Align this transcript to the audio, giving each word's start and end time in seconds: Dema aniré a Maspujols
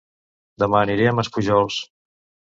Dema 0.63 0.79
aniré 0.85 1.05
a 1.11 1.13
Maspujols 1.19 1.79